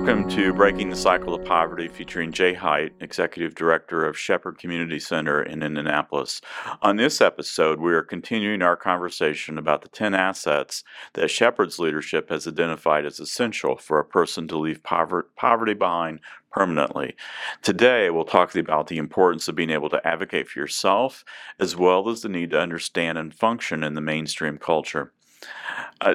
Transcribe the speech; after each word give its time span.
Welcome 0.00 0.30
to 0.30 0.54
Breaking 0.54 0.88
the 0.88 0.96
Cycle 0.96 1.34
of 1.34 1.44
Poverty, 1.44 1.86
featuring 1.86 2.32
Jay 2.32 2.54
Height, 2.54 2.94
Executive 3.00 3.54
Director 3.54 4.06
of 4.06 4.18
Shepherd 4.18 4.56
Community 4.56 4.98
Center 4.98 5.42
in 5.42 5.62
Indianapolis. 5.62 6.40
On 6.80 6.96
this 6.96 7.20
episode, 7.20 7.78
we 7.78 7.92
are 7.92 8.02
continuing 8.02 8.62
our 8.62 8.76
conversation 8.76 9.58
about 9.58 9.82
the 9.82 9.90
10 9.90 10.14
assets 10.14 10.84
that 11.12 11.30
Shepherd's 11.30 11.78
leadership 11.78 12.30
has 12.30 12.48
identified 12.48 13.04
as 13.04 13.20
essential 13.20 13.76
for 13.76 13.98
a 13.98 14.04
person 14.04 14.48
to 14.48 14.58
leave 14.58 14.82
poverty 14.82 15.74
behind 15.74 16.20
permanently. 16.50 17.14
Today, 17.62 18.08
we'll 18.08 18.24
talk 18.24 18.56
about 18.56 18.86
the 18.86 18.96
importance 18.96 19.48
of 19.48 19.54
being 19.54 19.68
able 19.68 19.90
to 19.90 20.04
advocate 20.08 20.48
for 20.48 20.60
yourself, 20.60 21.26
as 21.58 21.76
well 21.76 22.08
as 22.08 22.22
the 22.22 22.30
need 22.30 22.52
to 22.52 22.58
understand 22.58 23.18
and 23.18 23.34
function 23.34 23.84
in 23.84 23.92
the 23.92 24.00
mainstream 24.00 24.56
culture. 24.56 25.12
Uh, 26.00 26.14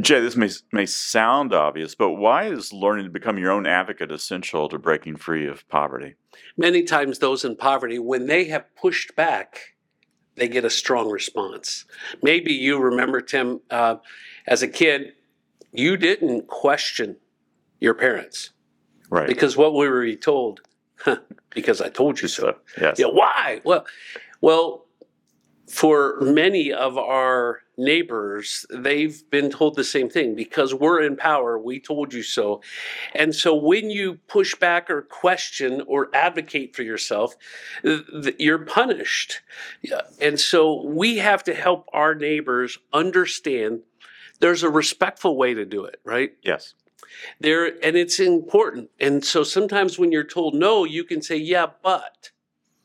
Jay, 0.00 0.20
this 0.20 0.36
may, 0.36 0.50
may 0.72 0.86
sound 0.86 1.52
obvious, 1.52 1.94
but 1.94 2.10
why 2.10 2.46
is 2.46 2.72
learning 2.72 3.04
to 3.04 3.10
become 3.10 3.38
your 3.38 3.50
own 3.50 3.66
advocate 3.66 4.10
essential 4.10 4.68
to 4.68 4.78
breaking 4.78 5.16
free 5.16 5.46
of 5.46 5.68
poverty? 5.68 6.14
Many 6.56 6.82
times, 6.82 7.18
those 7.18 7.44
in 7.44 7.56
poverty, 7.56 7.98
when 7.98 8.26
they 8.26 8.44
have 8.44 8.74
pushed 8.74 9.14
back, 9.16 9.74
they 10.36 10.48
get 10.48 10.64
a 10.64 10.70
strong 10.70 11.10
response. 11.10 11.84
Maybe 12.22 12.52
you 12.52 12.78
remember, 12.78 13.20
Tim, 13.20 13.60
uh, 13.70 13.96
as 14.46 14.62
a 14.62 14.68
kid, 14.68 15.12
you 15.72 15.96
didn't 15.96 16.46
question 16.46 17.16
your 17.80 17.94
parents. 17.94 18.50
Right. 19.10 19.26
Because 19.26 19.56
what 19.56 19.74
we 19.74 19.88
were 19.88 20.14
told, 20.14 20.60
because 21.50 21.80
I 21.80 21.88
told 21.88 22.20
you 22.20 22.28
so. 22.28 22.56
Yes. 22.80 22.98
Yeah, 22.98 23.06
why? 23.06 23.60
Well, 23.64 23.84
well, 24.40 24.86
for 25.68 26.18
many 26.20 26.72
of 26.72 26.96
our 26.96 27.60
neighbors, 27.76 28.66
they've 28.70 29.22
been 29.30 29.50
told 29.50 29.76
the 29.76 29.84
same 29.84 30.08
thing 30.08 30.34
because 30.34 30.74
we're 30.74 31.00
in 31.02 31.16
power, 31.16 31.58
we 31.58 31.78
told 31.78 32.12
you 32.12 32.22
so. 32.22 32.60
And 33.14 33.34
so 33.34 33.54
when 33.54 33.90
you 33.90 34.14
push 34.26 34.54
back 34.54 34.90
or 34.90 35.02
question 35.02 35.82
or 35.86 36.08
advocate 36.14 36.74
for 36.74 36.82
yourself, 36.82 37.36
you're 37.82 38.64
punished. 38.64 39.40
And 40.20 40.40
so 40.40 40.82
we 40.82 41.18
have 41.18 41.44
to 41.44 41.54
help 41.54 41.88
our 41.92 42.14
neighbors 42.14 42.78
understand 42.92 43.82
there's 44.40 44.62
a 44.62 44.70
respectful 44.70 45.36
way 45.36 45.54
to 45.54 45.64
do 45.64 45.84
it, 45.84 46.00
right? 46.04 46.32
Yes. 46.42 46.74
There 47.40 47.66
and 47.82 47.96
it's 47.96 48.20
important. 48.20 48.90
And 49.00 49.24
so 49.24 49.42
sometimes 49.42 49.98
when 49.98 50.12
you're 50.12 50.24
told 50.24 50.54
no, 50.54 50.84
you 50.84 51.04
can 51.04 51.22
say, 51.22 51.36
"Yeah, 51.36 51.66
but." 51.82 52.30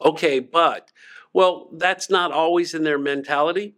Okay, 0.01 0.39
but 0.39 0.91
well, 1.33 1.67
that's 1.73 2.09
not 2.09 2.31
always 2.31 2.73
in 2.73 2.83
their 2.83 2.99
mentality. 2.99 3.75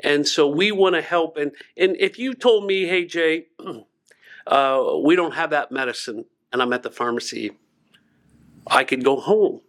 and 0.00 0.28
so 0.28 0.46
we 0.46 0.70
want 0.70 0.94
to 0.94 1.02
help. 1.02 1.36
And, 1.36 1.52
and 1.76 1.96
if 1.98 2.18
you 2.18 2.34
told 2.34 2.66
me, 2.66 2.86
hey, 2.86 3.04
Jay, 3.06 3.46
uh, 4.46 4.96
we 5.02 5.16
don't 5.16 5.34
have 5.34 5.50
that 5.50 5.72
medicine 5.72 6.26
and 6.52 6.60
I'm 6.60 6.72
at 6.72 6.82
the 6.82 6.90
pharmacy, 6.90 7.52
I 8.66 8.84
could 8.84 9.02
go 9.02 9.18
home. 9.18 9.62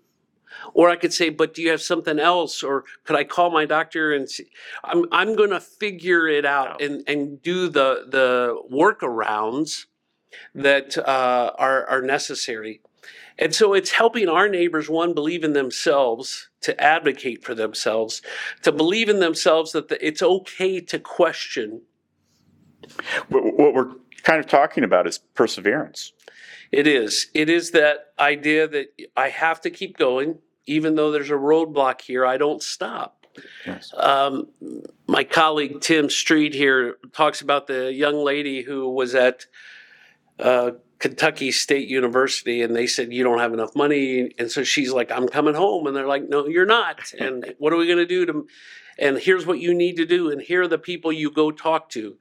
Or 0.76 0.90
I 0.90 0.96
could 0.98 1.14
say, 1.14 1.30
but 1.30 1.54
do 1.54 1.62
you 1.62 1.72
have 1.72 1.82
something 1.82 2.20
else? 2.20 2.62
Or 2.62 2.84
could 3.06 3.16
I 3.16 3.24
call 3.24 3.50
my 3.50 3.66
doctor 3.66 4.14
and 4.14 4.30
see? 4.30 4.46
I'm, 4.84 5.06
I'm 5.12 5.36
going 5.36 5.50
to 5.50 5.60
figure 5.60 6.28
it 6.28 6.46
out 6.46 6.82
and, 6.82 7.04
and 7.08 7.42
do 7.42 7.70
the, 7.70 8.06
the 8.08 8.62
workarounds 8.72 9.86
that 10.54 10.98
uh, 10.98 11.52
are, 11.58 11.86
are 11.88 12.02
necessary. 12.02 12.82
And 13.40 13.54
so 13.54 13.74
it's 13.74 13.92
helping 13.92 14.30
our 14.30 14.48
neighbors, 14.48 14.90
one, 14.90 15.14
believe 15.14 15.44
in 15.44 15.54
themselves, 15.54 16.50
to 16.62 16.80
advocate 16.82 17.44
for 17.44 17.56
themselves, 17.56 18.22
to 18.62 18.72
believe 18.72 19.10
in 19.10 19.20
themselves 19.20 19.72
that 19.72 19.90
the, 19.90 20.06
it's 20.06 20.22
okay 20.22 20.80
to 20.80 21.00
question. 21.00 21.82
What 23.30 23.74
we're 23.74 23.92
kind 24.24 24.40
of 24.40 24.48
talking 24.48 24.84
about 24.84 25.08
is 25.08 25.18
perseverance. 25.18 26.14
It 26.72 26.88
is. 26.88 27.28
It 27.34 27.50
is 27.50 27.72
that 27.72 28.14
idea 28.20 28.68
that 28.68 28.88
I 29.16 29.30
have 29.30 29.62
to 29.62 29.70
keep 29.70 29.98
going, 29.98 30.40
even 30.66 30.96
though 30.96 31.12
there's 31.12 31.30
a 31.30 31.34
roadblock 31.34 32.02
here, 32.02 32.26
I 32.26 32.38
don't 32.38 32.64
stop. 32.64 33.26
Yes. 33.66 33.92
Um, 33.96 34.48
my 35.08 35.24
colleague 35.24 35.82
Tim 35.82 36.10
Street 36.10 36.54
here 36.54 36.98
talks 37.14 37.42
about 37.42 37.68
the 37.68 37.92
young 37.92 38.16
lady 38.16 38.62
who 38.62 38.90
was 38.90 39.16
at 39.16 39.46
uh, 40.40 40.72
Kentucky 41.00 41.52
State 41.52 41.88
University 41.88 42.62
and 42.62 42.76
they 42.76 42.88
said, 42.88 43.12
You 43.12 43.24
don't 43.24 43.40
have 43.40 43.54
enough 43.54 43.76
money. 43.76 44.32
And 44.38 44.50
so 44.50 44.64
she's 44.64 44.92
like, 44.92 45.12
I'm 45.12 45.28
coming 45.28 45.56
home. 45.56 45.88
And 45.88 45.96
they're 45.96 46.08
like, 46.08 46.28
No, 46.30 46.48
you're 46.48 46.66
not. 46.66 47.12
And 47.20 47.56
what 47.58 47.74
are 47.74 47.78
we 47.78 47.88
going 47.88 48.00
to 48.00 48.06
do 48.06 48.26
to, 48.26 48.48
and 48.98 49.18
here's 49.18 49.46
what 49.46 49.60
you 49.60 49.74
need 49.74 49.98
to 49.98 50.06
do. 50.06 50.30
And 50.32 50.42
here 50.42 50.64
are 50.64 50.68
the 50.68 50.78
people 50.78 51.12
you 51.12 51.32
go 51.32 51.52
talk 51.52 51.90
to. 51.90 52.16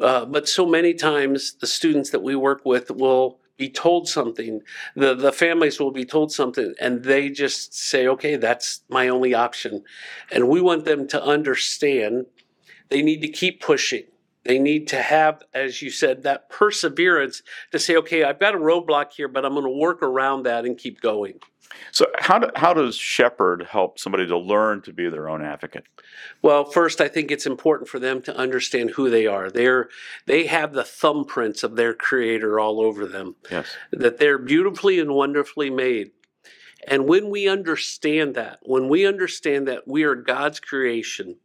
Uh, 0.00 0.24
but 0.26 0.48
so 0.48 0.66
many 0.66 0.92
times 0.92 1.54
the 1.54 1.66
students 1.66 2.10
that 2.10 2.22
we 2.22 2.36
work 2.36 2.64
with 2.64 2.90
will 2.90 3.38
be 3.56 3.70
told 3.70 4.08
something, 4.08 4.60
the, 4.94 5.14
the 5.14 5.32
families 5.32 5.80
will 5.80 5.90
be 5.90 6.04
told 6.04 6.30
something, 6.30 6.74
and 6.78 7.04
they 7.04 7.30
just 7.30 7.74
say, 7.74 8.06
Okay, 8.06 8.36
that's 8.36 8.82
my 8.88 9.08
only 9.08 9.34
option. 9.34 9.84
And 10.30 10.48
we 10.48 10.60
want 10.60 10.84
them 10.84 11.08
to 11.08 11.22
understand 11.22 12.26
they 12.88 13.02
need 13.02 13.22
to 13.22 13.28
keep 13.28 13.60
pushing 13.60 14.04
they 14.46 14.58
need 14.58 14.88
to 14.88 15.02
have, 15.02 15.42
as 15.52 15.82
you 15.82 15.90
said, 15.90 16.22
that 16.22 16.48
perseverance 16.48 17.42
to 17.72 17.78
say, 17.78 17.96
okay, 17.96 18.24
I've 18.24 18.40
got 18.40 18.54
a 18.54 18.58
roadblock 18.58 19.12
here, 19.12 19.28
but 19.28 19.44
I'm 19.44 19.52
going 19.52 19.64
to 19.64 19.70
work 19.70 20.02
around 20.02 20.44
that 20.44 20.64
and 20.64 20.76
keep 20.78 21.00
going. 21.00 21.40
So, 21.92 22.06
how, 22.18 22.38
do, 22.38 22.50
how 22.54 22.74
does 22.74 22.96
Shepherd 22.96 23.66
help 23.70 23.98
somebody 23.98 24.26
to 24.26 24.38
learn 24.38 24.82
to 24.82 24.92
be 24.92 25.08
their 25.08 25.28
own 25.28 25.42
advocate? 25.42 25.84
Well, 26.42 26.64
first, 26.64 27.00
I 27.00 27.08
think 27.08 27.30
it's 27.30 27.46
important 27.46 27.88
for 27.88 27.98
them 27.98 28.22
to 28.22 28.36
understand 28.36 28.90
who 28.90 29.10
they 29.10 29.26
are. 29.26 29.50
They're 29.50 29.88
they 30.26 30.46
have 30.46 30.72
the 30.72 30.82
thumbprints 30.82 31.64
of 31.64 31.76
their 31.76 31.92
Creator 31.92 32.60
all 32.60 32.80
over 32.80 33.06
them. 33.06 33.36
Yes, 33.50 33.66
that 33.92 34.18
they're 34.18 34.38
beautifully 34.38 35.00
and 35.00 35.12
wonderfully 35.12 35.70
made. 35.70 36.12
And 36.86 37.08
when 37.08 37.30
we 37.30 37.48
understand 37.48 38.36
that, 38.36 38.60
when 38.62 38.88
we 38.88 39.06
understand 39.06 39.66
that 39.66 39.88
we 39.88 40.04
are 40.04 40.14
God's 40.14 40.60
creation, 40.60 41.36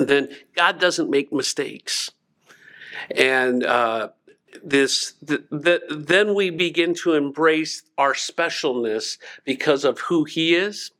then 0.00 0.28
God 0.54 0.80
doesn't 0.80 1.10
make 1.10 1.32
mistakes. 1.32 2.10
And 3.10 3.64
uh, 3.64 4.08
this, 4.64 5.14
the, 5.22 5.44
the, 5.50 5.82
then 5.90 6.34
we 6.34 6.50
begin 6.50 6.94
to 7.02 7.14
embrace 7.14 7.82
our 7.98 8.14
specialness 8.14 9.18
because 9.44 9.84
of 9.84 10.00
who 10.00 10.24
He 10.24 10.54
is, 10.54 10.92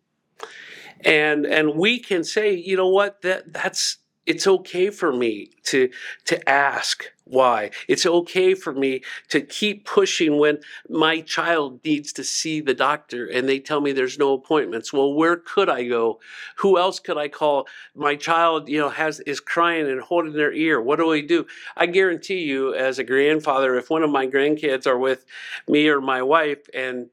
and 1.05 1.47
and 1.47 1.75
we 1.75 1.99
can 1.99 2.25
say, 2.25 2.55
you 2.55 2.77
know 2.77 2.89
what, 2.89 3.23
that 3.23 3.53
that's 3.53 3.99
it's 4.27 4.47
okay 4.47 4.91
for 4.91 5.13
me 5.13 5.51
to 5.65 5.91
to 6.27 6.49
ask 6.49 7.05
why. 7.25 7.71
It's 7.89 8.07
okay 8.07 8.55
for 8.55 8.73
me 8.73 9.03
to 9.31 9.41
keep 9.41 9.85
pushing 9.85 10.39
when 10.39 10.59
my 10.89 11.21
child 11.21 11.81
needs 11.85 12.13
to 12.15 12.25
see 12.25 12.61
the 12.61 12.75
doctor 12.75 13.27
and 13.27 13.49
they 13.49 13.59
tell 13.59 13.81
me 13.81 13.91
there's 13.91 14.19
no 14.19 14.33
appointments. 14.33 14.93
Well 14.93 15.15
where 15.15 15.37
could 15.37 15.69
i 15.69 15.85
go? 15.85 16.21
Who 16.57 16.79
else 16.79 17.01
could 17.01 17.19
i 17.19 17.29
call? 17.29 17.67
My 17.95 18.17
child 18.17 18.69
you 18.69 18.79
know 18.79 18.91
has 18.91 19.21
is 19.21 19.41
crying 19.41 19.89
and 19.89 20.01
holding 20.01 20.35
their 20.35 20.53
ear. 20.53 20.81
What 20.81 20.99
do 20.99 21.07
we 21.07 21.23
do? 21.23 21.47
I 21.77 21.87
guarantee 21.87 22.43
you 22.43 22.75
as 22.75 22.99
a 22.99 23.05
grandfather 23.05 23.77
if 23.77 23.91
one 23.91 24.03
of 24.03 24.11
my 24.11 24.27
grandkids 24.27 24.87
are 24.87 24.99
with 24.99 25.25
me 25.69 25.89
or 25.89 26.01
my 26.01 26.23
wife 26.23 26.69
and 26.75 27.09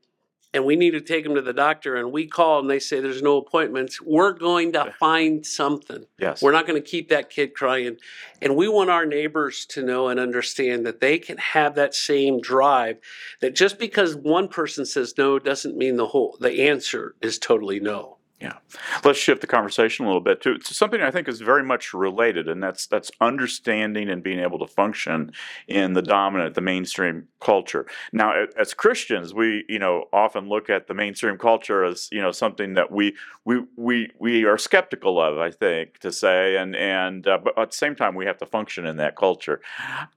and 0.53 0.65
we 0.65 0.75
need 0.75 0.91
to 0.91 1.01
take 1.01 1.23
them 1.23 1.35
to 1.35 1.41
the 1.41 1.53
doctor 1.53 1.95
and 1.95 2.11
we 2.11 2.27
call 2.27 2.59
and 2.59 2.69
they 2.69 2.79
say 2.79 2.99
there's 2.99 3.21
no 3.21 3.37
appointments. 3.37 4.01
We're 4.01 4.33
going 4.33 4.73
to 4.73 4.93
find 4.99 5.45
something. 5.45 6.05
Yes. 6.19 6.41
We're 6.41 6.51
not 6.51 6.67
going 6.67 6.81
to 6.81 6.87
keep 6.87 7.09
that 7.09 7.29
kid 7.29 7.55
crying. 7.55 7.97
And 8.41 8.55
we 8.55 8.67
want 8.67 8.89
our 8.89 9.05
neighbors 9.05 9.65
to 9.67 9.83
know 9.83 10.09
and 10.09 10.19
understand 10.19 10.85
that 10.85 10.99
they 10.99 11.17
can 11.17 11.37
have 11.37 11.75
that 11.75 11.95
same 11.95 12.39
drive 12.39 12.97
that 13.41 13.55
just 13.55 13.79
because 13.79 14.15
one 14.15 14.47
person 14.47 14.85
says 14.85 15.15
no 15.17 15.39
doesn't 15.39 15.77
mean 15.77 15.97
the 15.97 16.07
whole 16.07 16.37
the 16.39 16.67
answer 16.67 17.15
is 17.21 17.39
totally 17.39 17.79
no 17.79 18.17
yeah. 18.43 18.57
Let's 19.05 19.19
shift 19.19 19.39
the 19.39 19.47
conversation 19.47 20.03
a 20.03 20.09
little 20.09 20.21
bit 20.21 20.41
to, 20.41 20.57
to, 20.57 20.73
something 20.73 21.01
I 21.01 21.11
think 21.11 21.29
is 21.29 21.39
very 21.39 21.63
much 21.63 21.93
related, 21.93 22.49
and 22.49 22.61
that's 22.61 22.85
that's 22.87 23.09
understanding 23.21 24.09
and 24.09 24.21
being 24.21 24.39
able 24.39 24.59
to 24.59 24.67
function 24.67 25.31
in 25.69 25.93
the 25.93 26.01
dominant, 26.01 26.53
the 26.53 26.61
mainstream 26.61 27.29
culture. 27.39 27.85
Now, 28.11 28.33
as 28.59 28.73
Christians, 28.73 29.33
we 29.33 29.63
you 29.69 29.79
know 29.79 30.09
often 30.11 30.49
look 30.49 30.69
at 30.69 30.87
the 30.87 30.93
mainstream 30.93 31.37
culture 31.37 31.85
as 31.85 32.09
you 32.11 32.21
know 32.21 32.31
something 32.31 32.73
that 32.73 32.91
we 32.91 33.15
we 33.45 33.61
we 33.77 34.11
we 34.19 34.43
are 34.43 34.57
skeptical 34.57 35.21
of. 35.21 35.37
I 35.37 35.49
think 35.49 35.99
to 35.99 36.11
say, 36.11 36.57
and 36.57 36.75
and 36.75 37.25
uh, 37.25 37.37
but 37.41 37.57
at 37.57 37.71
the 37.71 37.77
same 37.77 37.95
time, 37.95 38.13
we 38.13 38.25
have 38.25 38.39
to 38.39 38.45
function 38.45 38.85
in 38.85 38.97
that 38.97 39.15
culture. 39.15 39.61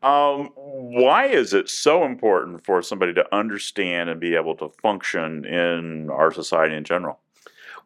Um, 0.02 0.50
why 0.56 1.26
is 1.26 1.55
it 1.55 1.69
so 1.69 2.05
important 2.05 2.64
for 2.64 2.82
somebody 2.82 3.14
to 3.14 3.34
understand 3.34 4.11
and 4.11 4.19
be 4.19 4.34
able 4.34 4.56
to 4.56 4.70
function 4.82 5.44
in 5.44 6.11
our 6.11 6.32
society 6.32 6.75
in 6.75 6.82
general? 6.82 7.20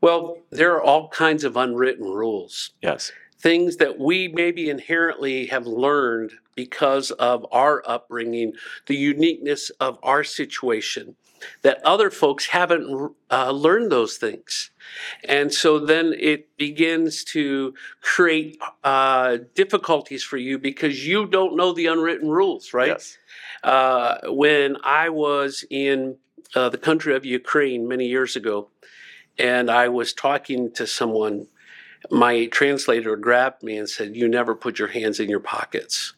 Well, 0.00 0.38
there 0.50 0.74
are 0.74 0.82
all 0.82 1.08
kinds 1.08 1.44
of 1.44 1.56
unwritten 1.56 2.06
rules. 2.06 2.70
Yes. 2.82 3.12
Things 3.38 3.76
that 3.76 3.98
we 3.98 4.28
maybe 4.28 4.68
inherently 4.68 5.46
have 5.46 5.66
learned 5.66 6.32
because 6.54 7.10
of 7.12 7.46
our 7.52 7.82
upbringing, 7.86 8.52
the 8.86 8.96
uniqueness 8.96 9.70
of 9.80 9.98
our 10.02 10.22
situation, 10.24 11.16
that 11.62 11.82
other 11.84 12.10
folks 12.10 12.48
haven't 12.48 13.14
uh, 13.30 13.50
learned 13.50 13.90
those 13.90 14.16
things. 14.18 14.70
And 15.24 15.52
so 15.52 15.78
then 15.78 16.14
it 16.18 16.54
begins 16.58 17.24
to 17.24 17.72
create 18.02 18.58
uh, 18.84 19.38
difficulties 19.54 20.22
for 20.22 20.36
you 20.36 20.58
because 20.58 21.06
you 21.06 21.26
don't 21.26 21.56
know 21.56 21.72
the 21.72 21.86
unwritten 21.86 22.28
rules, 22.28 22.74
right? 22.74 22.88
Yes. 22.88 23.16
Uh, 23.62 24.18
when 24.24 24.76
I 24.84 25.08
was 25.08 25.64
in 25.70 26.16
uh, 26.54 26.68
the 26.68 26.78
country 26.78 27.14
of 27.14 27.24
Ukraine 27.24 27.88
many 27.88 28.06
years 28.06 28.36
ago, 28.36 28.68
and 29.38 29.70
I 29.70 29.88
was 29.88 30.12
talking 30.12 30.72
to 30.72 30.86
someone, 30.86 31.46
my 32.10 32.46
translator 32.46 33.16
grabbed 33.16 33.62
me 33.62 33.76
and 33.76 33.88
said, 33.88 34.16
You 34.16 34.28
never 34.28 34.54
put 34.54 34.78
your 34.78 34.88
hands 34.88 35.20
in 35.20 35.28
your 35.28 35.40
pockets. 35.40 36.14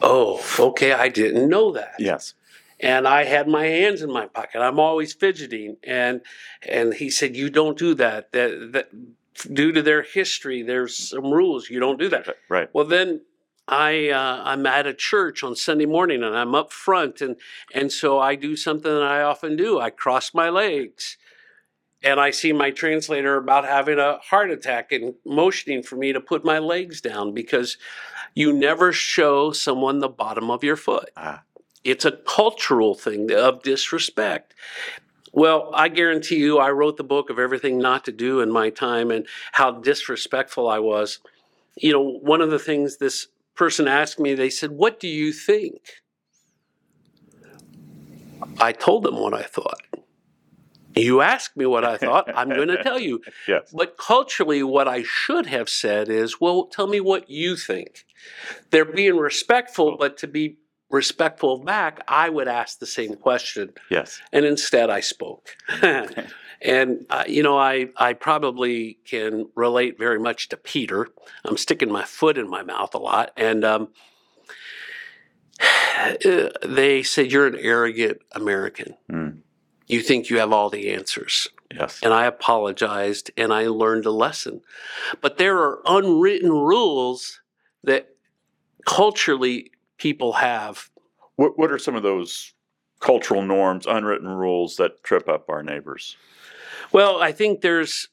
Oh, 0.00 0.44
okay, 0.58 0.92
I 0.92 1.08
didn't 1.08 1.48
know 1.48 1.72
that. 1.72 1.94
Yes. 1.98 2.34
And 2.80 3.06
I 3.06 3.24
had 3.24 3.46
my 3.46 3.66
hands 3.66 4.02
in 4.02 4.12
my 4.12 4.26
pocket. 4.26 4.60
I'm 4.60 4.80
always 4.80 5.12
fidgeting. 5.12 5.76
And 5.84 6.20
and 6.68 6.94
he 6.94 7.10
said, 7.10 7.36
You 7.36 7.50
don't 7.50 7.78
do 7.78 7.94
that. 7.94 8.32
That 8.32 8.72
that 8.72 8.88
due 9.52 9.72
to 9.72 9.82
their 9.82 10.02
history, 10.02 10.62
there's 10.62 10.96
some 10.96 11.30
rules. 11.32 11.70
You 11.70 11.80
don't 11.80 11.98
do 11.98 12.08
that. 12.08 12.36
Right. 12.48 12.68
Well, 12.72 12.84
then 12.84 13.20
I 13.68 14.08
uh, 14.08 14.42
I'm 14.44 14.66
at 14.66 14.86
a 14.86 14.94
church 14.94 15.44
on 15.44 15.54
Sunday 15.54 15.86
morning 15.86 16.22
and 16.22 16.36
I'm 16.36 16.54
up 16.54 16.72
front 16.72 17.20
and 17.20 17.36
and 17.72 17.92
so 17.92 18.18
I 18.18 18.34
do 18.34 18.56
something 18.56 18.92
that 18.92 19.02
I 19.02 19.22
often 19.22 19.56
do. 19.56 19.80
I 19.80 19.90
cross 19.90 20.34
my 20.34 20.48
legs. 20.48 21.16
And 22.04 22.18
I 22.18 22.30
see 22.30 22.52
my 22.52 22.70
translator 22.70 23.36
about 23.36 23.64
having 23.64 23.98
a 23.98 24.18
heart 24.18 24.50
attack 24.50 24.90
and 24.92 25.14
motioning 25.24 25.82
for 25.82 25.96
me 25.96 26.12
to 26.12 26.20
put 26.20 26.44
my 26.44 26.58
legs 26.58 27.00
down 27.00 27.32
because 27.32 27.76
you 28.34 28.52
never 28.52 28.92
show 28.92 29.52
someone 29.52 30.00
the 30.00 30.08
bottom 30.08 30.50
of 30.50 30.64
your 30.64 30.76
foot. 30.76 31.10
Ah. 31.16 31.42
It's 31.84 32.04
a 32.04 32.12
cultural 32.12 32.94
thing 32.94 33.32
of 33.32 33.62
disrespect. 33.62 34.54
Well, 35.32 35.70
I 35.74 35.88
guarantee 35.88 36.36
you, 36.36 36.58
I 36.58 36.70
wrote 36.70 36.96
the 36.96 37.04
book 37.04 37.30
of 37.30 37.38
everything 37.38 37.78
not 37.78 38.04
to 38.04 38.12
do 38.12 38.40
in 38.40 38.50
my 38.50 38.70
time 38.70 39.10
and 39.10 39.26
how 39.52 39.72
disrespectful 39.72 40.68
I 40.68 40.78
was. 40.78 41.20
You 41.76 41.92
know, 41.92 42.02
one 42.02 42.40
of 42.40 42.50
the 42.50 42.58
things 42.58 42.98
this 42.98 43.28
person 43.54 43.88
asked 43.88 44.20
me, 44.20 44.34
they 44.34 44.50
said, 44.50 44.72
What 44.72 45.00
do 45.00 45.08
you 45.08 45.32
think? 45.32 46.02
I 48.60 48.72
told 48.72 49.04
them 49.04 49.18
what 49.18 49.34
I 49.34 49.42
thought. 49.42 49.80
You 50.94 51.20
asked 51.20 51.56
me 51.56 51.66
what 51.66 51.84
I 51.84 51.96
thought, 51.96 52.30
I'm 52.34 52.48
going 52.48 52.68
to 52.68 52.82
tell 52.82 52.98
you. 52.98 53.20
Yes. 53.48 53.72
But 53.72 53.96
culturally, 53.96 54.62
what 54.62 54.86
I 54.86 55.02
should 55.02 55.46
have 55.46 55.68
said 55.68 56.08
is, 56.08 56.40
Well, 56.40 56.66
tell 56.66 56.86
me 56.86 57.00
what 57.00 57.28
you 57.28 57.56
think. 57.56 58.04
They're 58.70 58.84
being 58.84 59.16
respectful, 59.16 59.96
but 59.96 60.16
to 60.18 60.28
be 60.28 60.58
respectful 60.90 61.58
back, 61.58 62.04
I 62.06 62.28
would 62.28 62.46
ask 62.46 62.78
the 62.78 62.86
same 62.86 63.14
question. 63.14 63.72
Yes. 63.90 64.20
And 64.32 64.44
instead, 64.44 64.90
I 64.90 65.00
spoke. 65.00 65.56
and, 66.62 67.06
uh, 67.10 67.24
you 67.26 67.42
know, 67.42 67.58
I, 67.58 67.88
I 67.96 68.12
probably 68.12 68.98
can 69.04 69.48
relate 69.56 69.98
very 69.98 70.20
much 70.20 70.50
to 70.50 70.56
Peter. 70.56 71.08
I'm 71.44 71.56
sticking 71.56 71.90
my 71.90 72.04
foot 72.04 72.38
in 72.38 72.48
my 72.48 72.62
mouth 72.62 72.94
a 72.94 72.98
lot. 72.98 73.32
And 73.36 73.64
um, 73.64 73.88
they 76.64 77.02
said, 77.02 77.32
You're 77.32 77.46
an 77.46 77.56
arrogant 77.56 78.18
American. 78.32 78.94
Mm. 79.10 79.38
You 79.92 80.00
think 80.00 80.30
you 80.30 80.38
have 80.38 80.52
all 80.52 80.70
the 80.70 80.92
answers. 80.92 81.48
Yes. 81.70 82.00
And 82.02 82.14
I 82.14 82.24
apologized 82.24 83.30
and 83.36 83.52
I 83.52 83.66
learned 83.66 84.06
a 84.06 84.10
lesson. 84.10 84.62
But 85.20 85.38
there 85.38 85.58
are 85.58 85.82
unwritten 85.84 86.50
rules 86.50 87.40
that 87.84 88.08
culturally 88.86 89.70
people 89.98 90.32
have. 90.34 90.88
What 91.36 91.58
What 91.58 91.70
are 91.70 91.78
some 91.78 91.94
of 91.94 92.02
those 92.02 92.54
cultural 93.00 93.42
norms, 93.42 93.86
unwritten 93.86 94.28
rules 94.28 94.76
that 94.76 95.02
trip 95.02 95.28
up 95.28 95.48
our 95.48 95.62
neighbors? 95.62 96.16
Well, 96.92 97.20
I 97.20 97.32
think 97.32 97.60
there's, 97.60 98.08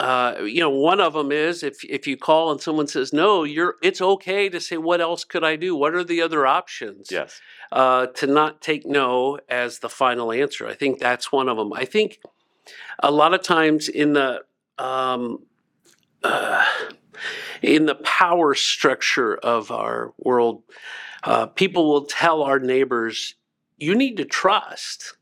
uh, 0.00 0.34
you 0.44 0.60
know, 0.60 0.70
one 0.70 1.00
of 1.00 1.12
them 1.12 1.30
is 1.30 1.62
if 1.62 1.84
if 1.84 2.06
you 2.06 2.16
call 2.16 2.50
and 2.50 2.60
someone 2.60 2.88
says 2.88 3.12
no, 3.12 3.44
you're 3.44 3.76
it's 3.82 4.00
okay 4.00 4.48
to 4.48 4.60
say 4.60 4.76
what 4.76 5.00
else 5.00 5.24
could 5.24 5.44
I 5.44 5.56
do? 5.56 5.76
What 5.76 5.94
are 5.94 6.02
the 6.02 6.20
other 6.20 6.46
options? 6.46 7.10
Yes. 7.10 7.40
Uh, 7.70 8.06
to 8.06 8.26
not 8.26 8.60
take 8.60 8.84
no 8.84 9.38
as 9.48 9.78
the 9.78 9.88
final 9.88 10.32
answer. 10.32 10.66
I 10.66 10.74
think 10.74 10.98
that's 10.98 11.30
one 11.30 11.48
of 11.48 11.56
them. 11.56 11.72
I 11.72 11.84
think 11.84 12.18
a 13.02 13.10
lot 13.10 13.34
of 13.34 13.42
times 13.42 13.88
in 13.88 14.14
the 14.14 14.40
um, 14.78 15.44
uh, 16.24 16.64
in 17.62 17.86
the 17.86 17.94
power 17.96 18.54
structure 18.54 19.36
of 19.36 19.70
our 19.70 20.12
world, 20.18 20.64
uh, 21.22 21.46
people 21.46 21.88
will 21.88 22.04
tell 22.04 22.42
our 22.42 22.58
neighbors, 22.58 23.36
"You 23.78 23.94
need 23.94 24.16
to 24.16 24.24
trust. 24.24 25.16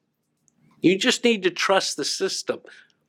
You 0.80 0.96
just 0.96 1.24
need 1.24 1.42
to 1.42 1.50
trust 1.50 1.98
the 1.98 2.06
system." 2.06 2.60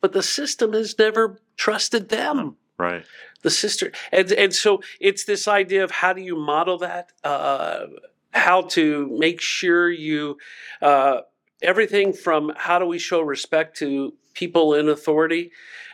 But 0.03 0.11
the 0.11 0.21
system 0.21 0.73
has 0.73 0.99
never 0.99 1.39
trusted 1.55 2.09
them. 2.09 2.57
Right. 2.77 3.05
The 3.41 3.49
sister, 3.49 3.93
and 4.11 4.29
and 4.33 4.53
so 4.53 4.81
it's 4.99 5.23
this 5.23 5.47
idea 5.47 5.81
of 5.81 5.91
how 5.91 6.11
do 6.11 6.21
you 6.21 6.35
model 6.35 6.77
that? 6.79 7.13
Uh, 7.23 7.85
how 8.33 8.63
to 8.63 9.07
make 9.17 9.39
sure 9.39 9.89
you 9.89 10.37
uh, 10.81 11.21
everything 11.61 12.11
from 12.11 12.51
how 12.57 12.79
do 12.79 12.85
we 12.85 12.99
show 12.99 13.21
respect 13.21 13.77
to 13.77 14.13
people 14.33 14.73
in 14.73 14.89
authority 14.89 15.51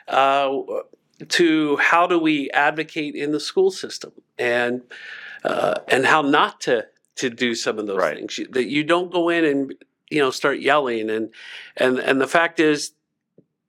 uh, 0.07 0.57
to 1.27 1.77
how 1.77 2.07
do 2.07 2.17
we 2.17 2.49
advocate 2.51 3.13
in 3.13 3.31
the 3.31 3.39
school 3.39 3.69
system 3.69 4.11
and 4.39 4.81
uh, 5.43 5.75
and 5.87 6.07
how 6.07 6.23
not 6.23 6.61
to 6.61 6.87
to 7.17 7.29
do 7.29 7.53
some 7.53 7.77
of 7.77 7.85
those 7.85 7.97
Right. 7.97 8.17
things 8.17 8.39
You- 8.39 8.47
that 8.53 8.65
you 8.69 8.83
don't 8.83 9.11
go 9.11 9.29
in 9.29 9.45
and 9.45 9.75
you 10.09 10.19
know 10.19 10.31
start 10.31 10.59
yelling 10.61 11.11
and 11.11 11.31
and 11.77 11.99
and 11.99 12.19
the 12.19 12.27
fact 12.27 12.59
is 12.59 12.93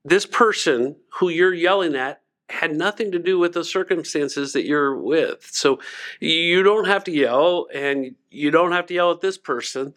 this 0.04 0.26
person 0.26 0.96
who 1.14 1.28
you're 1.28 1.54
yelling 1.54 1.94
at 1.94 2.22
had 2.48 2.74
nothing 2.74 3.12
to 3.12 3.18
do 3.18 3.38
with 3.38 3.52
the 3.52 3.64
circumstances 3.64 4.52
that 4.54 4.66
you're 4.66 4.96
with. 4.96 5.48
So 5.52 5.78
you 6.18 6.62
don't 6.62 6.86
have 6.86 7.04
to 7.04 7.12
yell 7.12 7.68
and 7.72 8.14
you 8.30 8.50
don't 8.50 8.72
have 8.72 8.86
to 8.86 8.94
yell 8.94 9.12
at 9.12 9.20
this 9.20 9.38
person. 9.38 9.94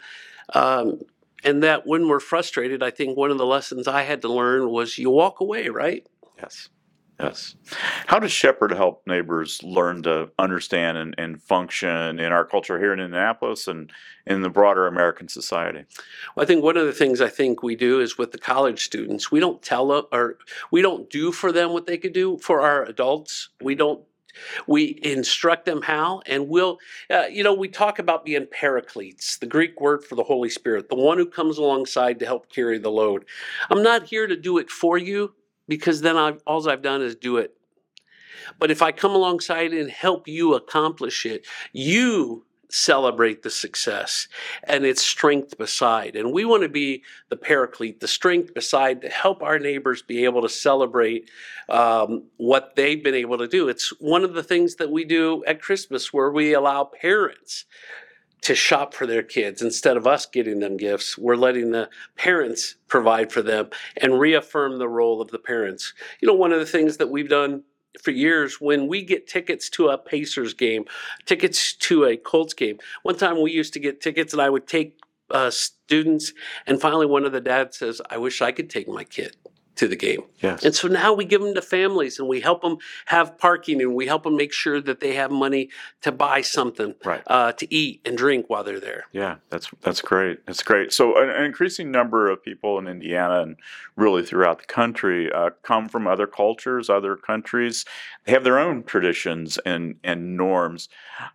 Um, 0.54 1.00
and 1.44 1.64
that 1.64 1.86
when 1.86 2.08
we're 2.08 2.20
frustrated 2.20 2.82
i 2.82 2.90
think 2.90 3.18
one 3.18 3.32
of 3.32 3.38
the 3.38 3.46
lessons 3.46 3.88
i 3.88 4.04
had 4.04 4.22
to 4.22 4.32
learn 4.32 4.70
was 4.70 4.98
you 4.98 5.10
walk 5.10 5.40
away 5.42 5.70
right? 5.70 6.08
Yes. 6.38 6.70
Yes. 7.20 7.56
How 8.08 8.20
does 8.20 8.32
Shepherd 8.32 8.72
help 8.72 9.04
neighbors 9.06 9.62
learn 9.62 10.04
to 10.04 10.32
understand 10.40 10.98
and, 10.98 11.14
and 11.18 11.42
function 11.42 12.20
in 12.20 12.32
our 12.32 12.44
culture 12.44 12.80
here 12.80 12.92
in 12.92 13.00
Indianapolis 13.00 13.68
and 13.68 13.92
in 14.26 14.42
the 14.42 14.50
broader 14.50 14.88
American 14.88 15.28
society? 15.28 15.86
Well, 16.36 16.44
I 16.44 16.48
think 16.48 16.64
one 16.64 16.76
of 16.76 16.88
the 16.88 16.94
things 16.94 17.22
I 17.22 17.30
think 17.30 17.62
we 17.62 17.76
do 17.76 18.00
is 18.00 18.18
with 18.18 18.32
the 18.32 18.40
college 18.40 18.84
students, 18.84 19.32
we 19.32 19.40
don't 19.40 19.62
tell 19.62 19.92
or 20.12 20.38
we 20.72 20.82
don't 20.82 21.10
do 21.10 21.32
for 21.32 21.52
them 21.52 21.72
what 21.72 21.86
they 21.86 21.98
could 21.98 22.14
do 22.14 22.38
for 22.40 22.62
our 22.62 22.84
adults. 22.84 23.50
We 23.62 23.76
don't. 23.76 24.04
We 24.66 25.00
instruct 25.04 25.66
them 25.66 25.84
how, 25.84 26.24
and 26.26 26.50
we'll, 26.50 26.80
uh, 27.08 27.26
you 27.30 27.44
know, 27.44 27.54
we 27.54 27.68
talk 27.68 28.00
about 28.00 28.26
being 28.26 28.48
paracletes, 28.48 29.38
the 29.38 29.46
Greek 29.46 29.80
word 29.80 30.04
for 30.04 30.16
the 30.16 30.24
Holy 30.24 30.50
Spirit, 30.50 30.90
the 30.90 30.96
one 30.96 31.20
who 31.20 31.28
comes 31.28 31.60
alongside 31.60 32.18
to 32.18 32.26
help 32.26 32.50
carry 32.50 32.80
the 32.80 32.90
load. 32.90 33.26
I'm 33.70 33.84
not 33.84 34.08
here 34.08 34.26
to 34.26 34.36
do 34.36 34.58
it 34.58 34.72
for 34.72 34.98
you 34.98 35.36
because 35.68 36.02
then 36.02 36.18
I've, 36.18 36.42
all 36.46 36.68
I've 36.70 36.82
done 36.82 37.02
is 37.02 37.16
do 37.16 37.38
it. 37.38 37.54
But 38.60 38.72
if 38.72 38.82
I 38.82 38.92
come 38.92 39.12
alongside 39.12 39.74
and 39.74 39.90
help 39.90 40.28
you 40.28 40.56
accomplish 40.56 41.26
it, 41.26 41.46
you 41.72 42.46
celebrate 42.70 43.44
the 43.44 43.52
success 43.52 44.28
and 44.64 44.84
its 44.84 45.04
strength 45.04 45.58
beside. 45.60 46.16
And 46.16 46.34
we 46.34 46.44
want 46.44 46.64
to 46.64 46.70
be 46.70 47.04
the 47.30 47.38
paraclete, 47.38 48.00
the 48.00 48.08
strength 48.08 48.56
beside 48.56 49.02
to 49.02 49.10
help 49.10 49.44
our 49.44 49.60
neighbors 49.60 50.02
be 50.02 50.24
able 50.24 50.42
to 50.42 50.50
celebrate 50.50 51.30
um, 51.70 52.24
what 52.38 52.76
they've 52.76 53.04
been 53.04 53.14
able 53.14 53.38
to 53.38 53.48
do. 53.48 53.70
It's 53.70 53.94
one 54.00 54.24
of 54.24 54.34
the 54.34 54.42
things 54.42 54.76
that 54.76 54.90
we 54.90 55.06
do 55.06 55.44
at 55.46 55.62
Christmas 55.62 56.12
where 56.12 56.32
we 56.32 56.56
allow 56.56 56.86
parents 56.86 57.66
to 58.44 58.56
shop 58.56 58.94
for 58.94 59.08
their 59.08 59.24
kids 59.24 59.62
instead 59.62 59.98
of 59.98 60.06
us 60.06 60.26
getting 60.26 60.60
them 60.60 60.78
gifts. 60.78 61.18
We're 61.18 61.36
letting 61.36 61.72
the 61.72 61.90
parents 62.18 62.76
provide 62.88 63.32
for 63.32 63.42
them 63.42 63.70
and 63.98 64.20
reaffirm 64.20 64.80
the 64.80 64.88
role 64.88 65.22
of 65.22 65.32
the 65.32 65.40
parents. 65.40 65.94
You 66.22 66.28
know, 66.28 66.34
one 66.34 66.52
of 66.52 66.60
the 66.60 66.66
things 66.66 66.98
that 66.98 67.10
we've 67.10 67.30
done 67.30 67.64
for 68.02 68.12
years 68.12 68.60
when 68.60 68.88
we 68.88 69.04
get 69.04 69.28
tickets 69.28 69.70
to 69.70 69.88
a 69.88 69.98
Pacers 69.98 70.54
game, 70.54 70.86
tickets 71.26 71.74
to 71.74 72.06
a 72.06 72.18
Colts 72.18 72.54
game. 72.54 72.80
One 73.04 73.18
time 73.18 73.42
we 73.42 73.52
used 73.52 73.74
to 73.74 73.80
get 73.80 74.02
tickets 74.02 74.34
and 74.34 74.42
I 74.42 74.50
would 74.50 74.68
take 74.68 75.00
uh, 75.32 75.50
students, 75.50 76.34
and 76.68 76.82
finally 76.82 77.06
one 77.06 77.26
of 77.26 77.32
the 77.32 77.42
dads 77.42 77.78
says, 77.78 78.02
I 78.10 78.18
wish 78.18 78.42
I 78.42 78.52
could 78.52 78.70
take 78.70 78.88
my 78.88 79.04
kid. 79.04 79.36
To 79.76 79.88
the 79.88 79.96
game. 79.96 80.22
Yes. 80.42 80.64
And 80.64 80.76
so 80.76 80.88
now 80.88 81.14
we 81.14 81.26
give 81.26 81.42
them 81.42 81.54
to 81.56 81.62
families 81.62 82.20
and 82.20 82.28
we 82.28 82.42
help 82.42 82.62
them 82.62 82.78
have 83.08 83.38
parking 83.38 83.82
and 83.82 83.96
we 83.96 84.06
help 84.08 84.24
them 84.24 84.36
make 84.36 84.54
sure 84.54 84.80
that 84.82 85.00
they 85.00 85.14
have 85.16 85.32
money 85.32 85.70
to 86.02 86.12
buy 86.12 86.42
something 86.42 86.94
Right. 87.04 87.24
uh, 87.28 87.54
to 87.54 87.74
eat 87.74 88.02
and 88.06 88.18
drink 88.18 88.50
while 88.50 88.64
they're 88.64 88.80
there. 88.80 89.06
Yeah, 89.12 89.38
that's 89.50 89.70
that's 89.82 90.02
great. 90.02 90.46
That's 90.46 90.64
great. 90.64 90.94
So, 90.94 91.18
an, 91.22 91.30
an 91.30 91.44
increasing 91.44 91.92
number 91.92 92.30
of 92.30 92.44
people 92.44 92.78
in 92.78 92.88
Indiana 92.88 93.42
and 93.42 93.56
really 93.96 94.24
throughout 94.24 94.60
the 94.60 94.66
country 94.66 95.32
uh, 95.32 95.52
come 95.64 95.88
from 95.90 96.08
other 96.08 96.28
cultures, 96.28 96.90
other 96.90 97.16
countries. 97.16 97.86
They 98.26 98.32
have 98.32 98.44
their 98.44 98.60
own 98.60 98.84
traditions 98.84 99.58
and 99.66 99.96
and 100.04 100.38
norms. 100.38 100.90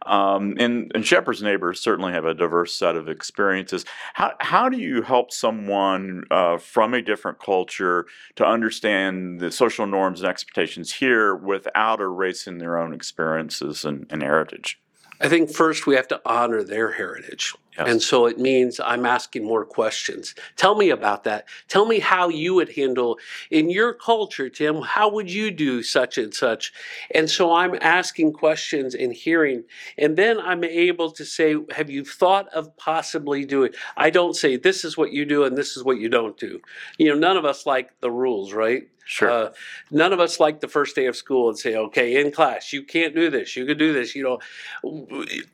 Um, 0.07 0.55
and, 0.59 0.91
and 0.95 1.05
Shepherd's 1.07 1.43
neighbors 1.43 1.81
certainly 1.81 2.13
have 2.13 2.25
a 2.25 2.35
diverse 2.35 2.75
set 2.75 2.97
of 2.97 3.09
experiences. 3.09 3.85
How 4.15 4.35
how 4.41 4.69
do 4.69 4.77
you 4.79 5.03
help 5.03 5.33
someone 5.33 6.25
uh, 6.31 6.59
from 6.59 6.95
a 6.95 7.03
different 7.03 7.39
culture 7.39 8.07
to 8.39 8.47
understand 8.47 9.41
the 9.41 9.51
social 9.51 9.85
norms 9.85 10.21
and 10.21 10.31
expectations 10.31 10.95
here 10.95 11.35
without 11.35 12.01
erasing 12.01 12.59
their 12.59 12.79
own 12.79 12.95
experiences 12.95 13.85
and, 13.85 14.07
and 14.11 14.23
heritage? 14.23 14.81
I 15.21 15.29
think 15.29 15.51
first 15.51 15.89
we 15.89 15.97
have 15.97 16.07
to 16.07 16.21
honor 16.25 16.63
their 16.63 16.93
heritage. 16.93 17.53
Yes. 17.79 17.89
And 17.89 18.03
so 18.03 18.27
it 18.27 18.39
means 18.39 18.81
I'm 18.81 19.07
asking 19.07 19.45
more 19.45 19.65
questions. 19.65 20.35
Tell 20.57 20.75
me 20.75 20.91
about 20.91 21.23
that. 21.25 21.47
Tell 21.69 21.87
me 21.87 22.01
how 22.01 22.29
you 22.29 22.55
would 22.55 22.71
handle 22.71 23.19
in 23.51 23.71
your 23.71 23.95
culture, 23.95 24.49
Tim, 24.49 24.83
how 24.83 25.09
would 25.11 25.31
you 25.31 25.53
do 25.53 25.83
such 25.85 26.19
and 26.19 26.35
such? 26.35 26.73
And 27.15 27.31
so 27.31 27.55
I'm 27.55 27.77
asking 27.81 28.33
questions 28.33 28.97
and 28.97 29.13
hearing. 29.13 29.63
And 29.97 30.17
then 30.17 30.41
I'm 30.41 30.65
able 30.65 31.13
to 31.13 31.25
say, 31.25 31.57
Have 31.71 31.89
you 31.89 32.05
thought 32.05 32.49
of 32.49 32.77
possibly 32.77 33.45
doing? 33.45 33.71
I 33.97 34.11
don't 34.11 34.35
say, 34.35 34.57
This 34.57 34.85
is 34.85 34.97
what 34.97 35.13
you 35.13 35.25
do 35.25 35.45
and 35.45 35.57
this 35.57 35.77
is 35.77 35.85
what 35.85 35.99
you 35.99 36.09
don't 36.09 36.37
do. 36.37 36.61
You 36.99 37.11
know, 37.11 37.19
none 37.19 37.37
of 37.37 37.45
us 37.45 37.65
like 37.65 38.01
the 38.01 38.11
rules, 38.11 38.53
right? 38.53 38.89
Sure. 39.09 39.31
Uh, 39.31 39.51
none 39.91 40.13
of 40.13 40.21
us 40.21 40.39
like 40.39 40.61
the 40.61 40.69
first 40.69 40.95
day 40.95 41.07
of 41.07 41.17
school 41.17 41.49
and 41.49 41.59
say, 41.59 41.75
okay, 41.75 42.21
in 42.21 42.31
class, 42.31 42.75
you 42.75 42.83
can't 42.83 43.15
do 43.15 43.31
this, 43.31 43.57
you 43.57 43.65
can 43.65 43.79
do 43.79 43.95
this. 43.95 44.15
You 44.15 44.23
know, 44.23 44.39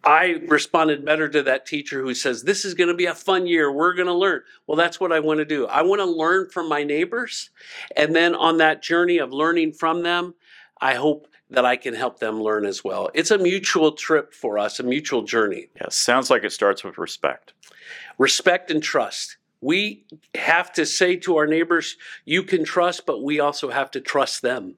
I 0.03 0.41
responded 0.49 1.05
better 1.05 1.29
to 1.29 1.43
that 1.45 1.65
teacher 1.65 2.03
who 2.03 2.14
says, 2.15 2.43
this 2.43 2.65
is 2.65 2.75
going 2.75 2.89
to 2.89 2.95
be 2.95 3.07
a 3.07 3.15
fun 3.15 3.47
year. 3.47 3.71
We're 3.71 3.95
going 3.95 4.07
to 4.07 4.15
learn. 4.15 4.43
Well, 4.67 4.77
that's 4.77 4.99
what 5.01 5.13
I 5.13 5.21
want 5.21 5.39
to 5.39 5.45
do. 5.45 5.67
I 5.67 5.83
want 5.83 6.01
to 6.01 6.07
learn 6.07 6.49
from 6.49 6.69
my 6.69 6.83
neighbors. 6.83 7.51
And 7.97 8.15
then 8.15 8.35
on 8.35 8.59
that 8.59 8.83
journey 8.83 9.19
of 9.19 9.33
learning 9.33 9.73
from 9.73 10.03
them, 10.03 10.35
I 10.81 10.95
hope 10.95 11.29
that 11.51 11.65
I 11.65 11.77
can 11.77 11.95
help 11.95 12.19
them 12.19 12.43
learn 12.43 12.65
as 12.65 12.83
well. 12.83 13.11
It's 13.15 13.31
a 13.31 13.39
mutual 13.39 13.93
trip 13.93 14.35
for 14.35 14.59
us, 14.59 14.81
a 14.81 14.83
mutual 14.83 15.23
journey. 15.23 15.69
yes. 15.81 15.97
Sounds 15.97 16.31
like 16.31 16.45
it 16.45 16.53
starts 16.53 16.83
with 16.83 16.99
respect. 16.99 17.53
Respect 18.19 18.71
and 18.71 18.83
trust. 18.83 19.37
We 19.61 20.05
have 20.35 20.73
to 20.75 20.85
say 20.85 21.17
to 21.17 21.37
our 21.37 21.47
neighbors, 21.47 21.97
you 22.25 22.43
can 22.43 22.65
trust, 22.65 23.07
but 23.07 23.23
we 23.23 23.41
also 23.41 23.71
have 23.71 23.91
to 23.93 24.01
trust 24.01 24.43
them 24.43 24.75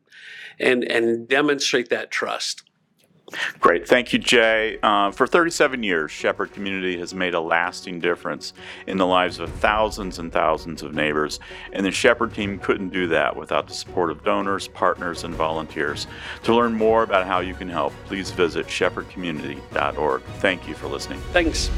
and, 0.61 0.85
and 0.85 1.27
demonstrate 1.27 1.89
that 1.91 2.11
trust. 2.11 2.63
Great. 3.61 3.89
Thank 3.89 4.13
you, 4.13 4.19
Jay. 4.19 4.79
Uh, 4.83 5.11
for 5.11 5.27
37 5.27 5.83
years, 5.83 6.11
Shepherd 6.11 6.53
Community 6.53 6.99
has 6.99 7.15
made 7.15 7.35
a 7.35 7.41
lasting 7.41 8.01
difference 8.01 8.53
in 8.87 8.97
the 8.97 9.07
lives 9.07 9.39
of 9.39 9.51
thousands 9.55 10.19
and 10.19 10.33
thousands 10.33 10.83
of 10.83 10.95
neighbors, 10.95 11.41
and 11.73 11.85
the 11.85 11.91
Shepherd 11.91 12.35
team 12.35 12.59
couldn't 12.59 12.91
do 12.91 13.07
that 13.09 13.37
without 13.37 13.67
the 13.67 13.75
support 13.75 14.11
of 14.11 14.25
donors, 14.25 14.69
partners, 14.69 15.25
and 15.25 15.35
volunteers. 15.35 16.07
To 16.45 16.55
learn 16.55 16.75
more 16.75 17.03
about 17.03 17.27
how 17.27 17.41
you 17.41 17.55
can 17.55 17.69
help, 17.69 17.93
please 18.07 18.31
visit 18.31 18.67
shepherdcommunity.org. 18.67 20.23
Thank 20.39 20.69
you 20.69 20.75
for 20.75 20.89
listening. 20.89 21.21
Thanks. 21.33 21.71